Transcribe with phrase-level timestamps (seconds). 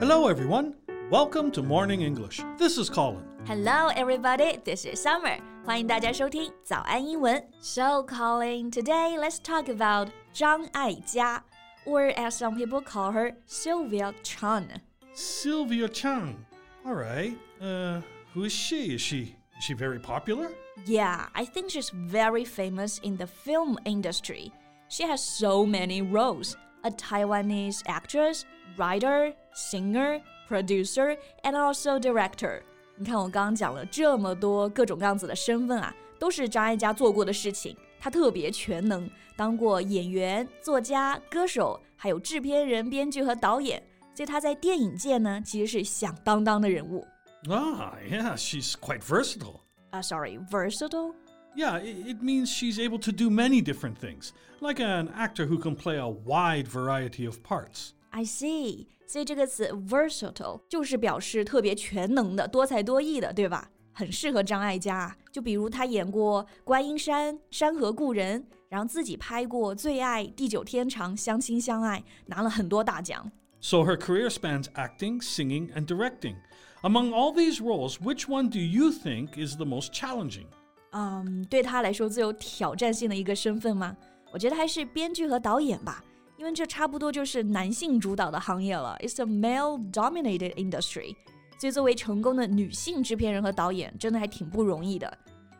[0.00, 0.74] Hello, everyone.
[1.08, 2.42] Welcome to Morning English.
[2.58, 3.24] This is Colin.
[3.46, 4.58] Hello, everybody.
[4.64, 5.38] This is Summer.
[5.64, 7.40] 欢迎大家收听早安英文。
[7.60, 11.44] So, Colin, today let's talk about 张艾嘉,
[11.86, 14.66] or as some people call her, Sylvia Chang.
[15.14, 16.44] Sylvia Chang.
[16.84, 17.36] All right.
[17.60, 18.02] Uh,
[18.34, 18.96] who is she?
[18.96, 20.50] Is she is she very popular?
[20.86, 24.52] Yeah, I think she's very famous in the film industry.
[24.88, 28.44] She has so many roles: a Taiwanese actress,
[28.76, 32.61] writer, singer, producer, and also director.
[32.95, 37.75] 你看，我刚刚讲了这么多各种各样子的身份啊，都是张艾嘉做过的事情。
[37.99, 43.81] 她特别全能，当过演员、作家、歌手，还有制片人、编剧和导演。
[44.13, 47.07] 所以她在电影界呢，其实是响当当的人物。
[47.47, 49.61] Ah, yeah, she's quite versatile.
[49.91, 51.13] 啊、uh,，sorry, versatile.
[51.55, 55.57] Yeah, it, it means she's able to do many different things, like an actor who
[55.57, 57.93] can play a wide variety of parts.
[58.13, 58.87] I see.
[59.05, 63.69] 所以这个词 versatile 就是表示特别全能的、多才多艺的，对吧？
[63.91, 65.15] 很适合张艾嘉。
[65.31, 73.31] 就比如她演过《观音山》《山河故人》，然后自己拍过《最爱》《地久天长》《相亲相爱》，拿了很多大奖。
[73.61, 76.35] So her career spans acting, singing, and directing.
[76.81, 80.45] Among all these roles, which one do you think is the most challenging?
[80.91, 83.97] 嗯，对她来说最有挑战性的一个身份吗？
[84.31, 86.03] 我觉得还是编剧和导演吧，
[86.43, 88.97] 因为这差不多就是男性主导的行业了。
[89.01, 91.15] It's a male-dominated industry，
[91.59, 95.17] 所以作为成功的女性制片人和导演，真的还挺不容易的。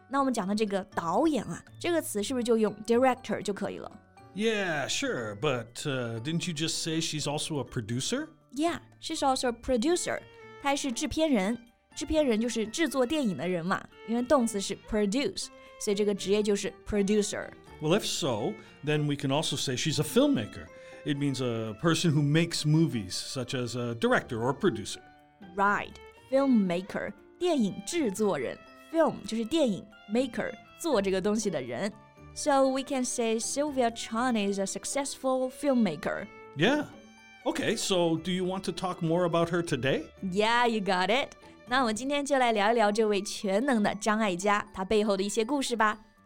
[0.10, 3.92] 那我们讲的这个导演啊，这个词是不是就用 director 就可以了
[4.34, 8.30] Yeah, sure, but uh, didn't you just say she's also a producer?
[8.54, 10.20] Yeah, she's also a producer.
[10.62, 11.58] 她还是制片人，
[11.96, 15.48] 制片人就是制作电影的人嘛，因为动词是 produce，
[15.80, 17.50] 所以这个职业就是 producer。
[17.82, 18.54] Well, if so,
[18.84, 20.66] then we can also say she's a filmmaker.
[21.07, 25.01] It means a person who makes movies, such as a director or producer.
[25.55, 25.93] Right,
[26.31, 28.57] filmmaker, 电影制作人。
[28.91, 31.93] Film 就是电影，maker 做这个东西的人。
[32.35, 36.27] So we can say Sylvia Chang is a successful filmmaker.
[36.57, 36.87] Yeah.
[37.45, 40.05] Okay, so do you want to talk more about her today?
[40.23, 41.33] Yeah, you got it.
[41.67, 45.99] 那我们今天就来聊一聊这位全能的张艾嘉，她背后的一些故事吧。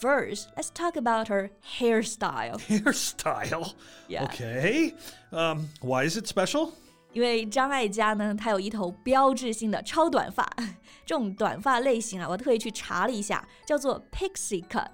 [0.00, 2.58] First, let's talk about her hairstyle.
[2.60, 3.74] Hairstyle.
[4.08, 4.24] Yeah.
[4.24, 4.94] Okay.
[5.32, 6.72] Um, why is it special?
[7.12, 10.48] 因为张艾嘉呢，她有一头标志性的超短发，
[11.04, 14.90] 这种短发类型啊，我特意去查了一下，叫做 pixie cut。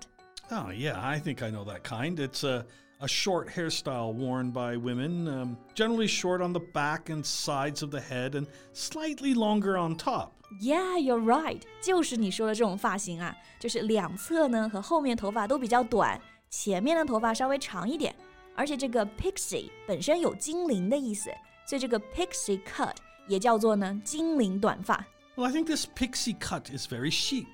[0.51, 2.17] Oh, yeah, I think I know that kind.
[2.17, 2.65] It's a,
[3.01, 7.91] a short hairstyle worn by women, um, generally short on the back and sides of
[7.91, 10.33] the head and slightly longer on top.
[10.61, 18.15] Yeah, you're right，就是你说的这种发型啊，就是两侧呢和后面头发都比较短，前面的头发稍微长一点，
[18.55, 21.31] 而且这个 pixie 本身有精灵的意思，
[21.67, 22.95] 所以这个 pixie cut
[23.27, 25.05] 也叫做呢精灵短发。
[25.37, 27.47] Well, I think this pixie cut is very chic.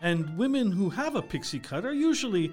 [0.00, 2.52] And women who have a pixie cut are usually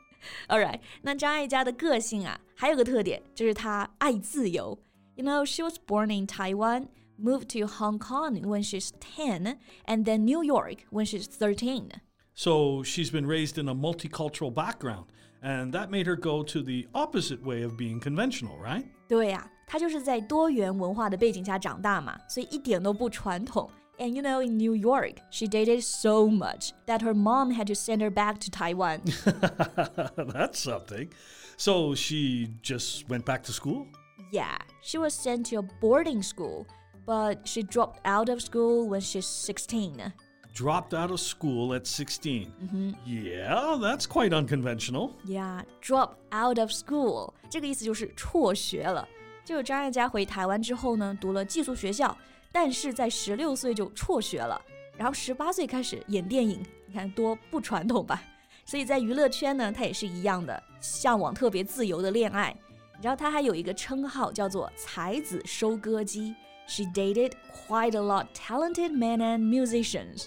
[0.48, 4.78] Alright，那张艾嘉的个性啊，还有个特点就是她爱自由。
[5.14, 6.88] You know, she was born in Taiwan,
[7.18, 11.90] moved to Hong Kong when she's 10, and then New York when she's 13.
[12.34, 15.06] So, she's been raised in a multicultural background,
[15.40, 18.84] and that made her go to the opposite way of being conventional, right?
[19.08, 23.70] 对呀、她就是在多元文化的背景下长大嘛，所以一点都不传统。
[24.00, 27.74] And you know, in New York, she dated so much that her mom had to
[27.74, 29.00] send her back to Taiwan.
[30.16, 31.08] That's something.
[31.56, 33.86] So, she just went back to school?
[34.30, 36.66] Yeah, she was sent to a boarding school,
[37.06, 40.12] but she dropped out of school when she's 16.
[40.52, 42.96] Dropped out of school at 16.
[43.06, 45.16] Yeah, that's quite unconventional.
[45.24, 49.08] Yeah, drop out of school 这个意思就是辍学了。
[49.44, 52.16] 就是张艾嘉回台湾之后呢，读了寄宿学校，
[52.52, 54.60] 但是在十六岁就辍学了。
[54.96, 58.22] 然后十八岁开始演电影，你看多不传统吧？
[58.64, 62.56] 所以在娱乐圈呢，他也是一样的，向往特别自由的恋爱。
[62.96, 66.34] 你知道他还有一个称号叫做“才子收割机”。
[66.66, 67.32] She dated
[67.68, 70.24] quite a lot talented men and musicians.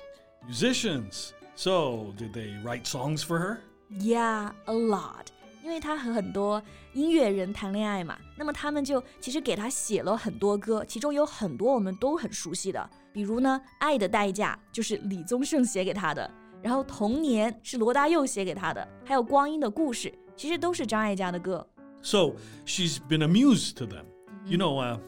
[0.47, 1.31] Musicians.
[1.55, 3.57] So, did they write songs for her?
[3.89, 5.31] Yeah, a lot.
[5.63, 6.61] 因为他和很多
[6.93, 16.29] 音乐人谈恋爱嘛，那么他们就其实给他写了很多歌，其中有很多我们都很熟悉的，比如呢，《爱的代价》就是李宗盛写给他的，
[16.61, 21.67] 然后《童年》是罗大佑写给他的，还有《光阴的故事》其实都是张艾嘉的歌。
[22.01, 24.05] So she's been a muse to them.
[24.45, 24.99] You know, uh,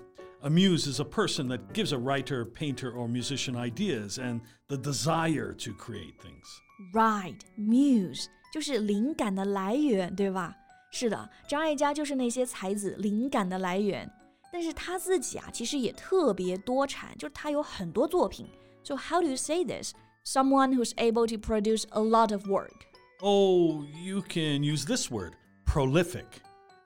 [0.42, 4.78] a muse is a person that gives a writer, painter, or musician ideas and the
[4.78, 6.46] desire to create things.
[6.94, 10.56] Right, muse 就是灵感的来源，对吧？
[10.92, 14.10] 是的，张艾嘉就是那些才子灵感的来源。
[14.52, 18.46] 但是他自己啊，其实也特别多产，就是他有很多作品。
[18.84, 19.94] So how do you say this?
[20.26, 22.88] Someone who's able to produce a lot of work.
[23.22, 25.34] Oh, you can use this word,
[25.66, 26.26] prolific.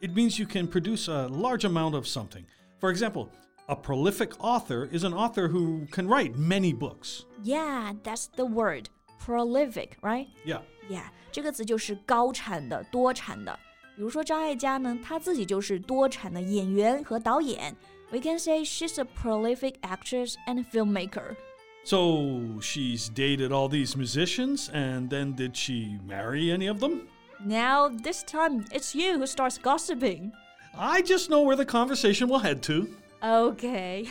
[0.02, 2.46] It means you can produce a large amount of something.
[2.80, 3.30] For example,
[3.68, 7.26] a prolific author is an author who can write many books.
[7.44, 8.90] Yeah, that's the word.
[9.20, 10.28] Prolific, right?
[10.46, 10.62] Yeah.
[10.90, 13.58] Yeah，这个词就是高产的、多产的。
[13.96, 17.76] 比如说张艾嘉呢，她自己就是多产的演员和导演。
[18.12, 21.36] We can say she's a prolific actress and filmmaker.
[21.84, 27.08] So she's dated all these musicians, and then did she marry any of them?
[27.40, 30.32] Now, this time, it's you who starts gossiping.
[30.78, 32.88] I just know where the conversation will head to.
[33.22, 34.08] OK，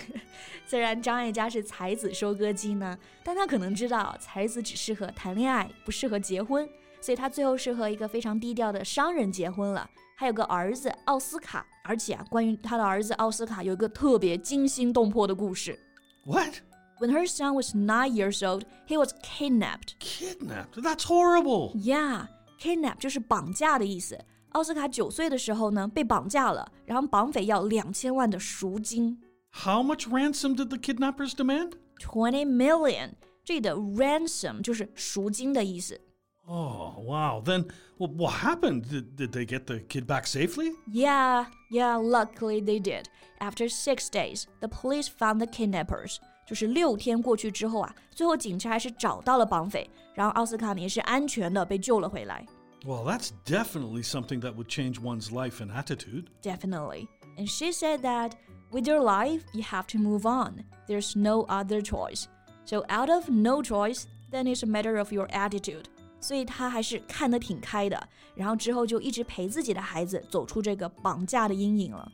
[0.66, 6.69] 虽然张艾嘉是才子收割机呢，但他可能知道才子只适合谈恋爱，不适合结婚，
[7.00, 11.64] 所以他最后是和一个非常低调的商人结婚了，还有个儿子奥斯卡。
[11.84, 15.78] 而且啊，关于他的儿子奥斯卡有一个特别惊心动魄的故事。
[16.25, 16.54] What?
[16.98, 19.98] When her son was nine years old, he was kidnapped.
[19.98, 20.81] Kidnapped?
[20.81, 21.72] That's horrible.
[21.76, 22.28] Yeah,
[22.58, 24.19] kidnap 就是绑架的意思。
[24.50, 29.20] 奥斯卡九岁的时候呢，被绑架了，然后绑匪要两千万的赎金
[29.50, 31.72] How much ransom did the kidnappers demand?
[32.00, 33.10] ，twenty million。
[33.44, 36.00] 这里的 ransom 就是赎金的意思。
[36.46, 37.42] Oh, wow.
[37.42, 37.66] Then
[37.98, 38.84] well, what happened?
[38.88, 40.72] Did, did they get the kid back safely?
[40.86, 43.06] Yeah, yeah, luckily they did.
[43.40, 46.16] After six days, the police found the kidnappers.
[46.46, 52.46] 就是六天过去之后啊，最后警察还是找到了绑匪，然后奥斯卡呢也是安全的被救了回来。
[52.84, 56.28] Well, that's definitely something that would change one's life and attitude.
[56.42, 57.08] Definitely.
[57.38, 58.36] And she said that
[58.70, 60.64] with your life, you have to move on.
[60.86, 62.28] There's no other choice.
[62.66, 65.86] So out of no choice, then it's a matter of your attitude.
[66.20, 72.10] 所以她还是看得挺开的，然后之后就一直陪自己的孩子走出这个绑架的阴影了。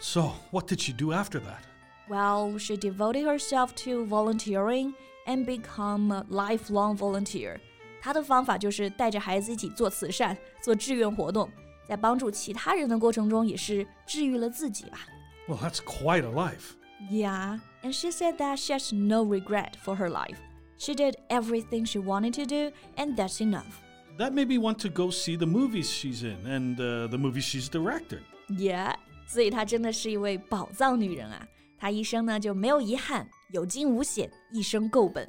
[0.00, 1.62] So, what did she do after that?
[2.08, 4.94] Well, she devoted herself to volunteering
[5.26, 7.58] and become a lifelong volunteer.
[8.00, 11.50] 她的方法就是带着孩子一起做慈善、做志愿活动，
[11.88, 15.00] 在帮助其他人的过程中，也是治愈了自己吧。
[15.48, 16.72] Well, that's quite a life.
[17.10, 20.38] Yeah, and she said that she has no regret for her life.
[20.78, 23.80] She did everything she wanted to do, and that's enough.
[24.18, 27.44] That made me want to go see the movies she's in and uh, the movies
[27.44, 28.20] she's directed.
[28.48, 28.94] Yeah，
[29.26, 31.46] 所以她真的是一位宝藏女人啊！
[31.78, 35.28] 她一生呢就没有遗憾，有惊无险，一生够本。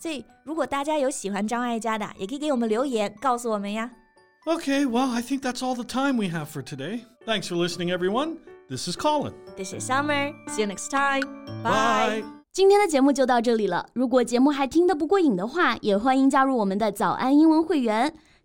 [0.00, 3.90] 所以，如果大家有喜欢张艾嘉的，也可以给我们留言告诉我们呀。
[4.44, 7.00] Okay, well, I think that's all the time we have for today.
[7.24, 8.36] Thanks for listening, everyone.
[8.68, 9.32] This is Colin.
[9.56, 10.32] This is Summer.
[10.48, 11.22] See you next time.
[11.64, 12.24] Bye.
[12.52, 13.86] 今天的节目就到这里了。
[13.92, 18.14] 如果节目还听得不过瘾的话，也欢迎加入我们的早安英文会员。